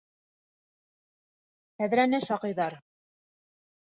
Тәҙрәне 1.83 2.21
шаҡыйҙар! 2.27 2.79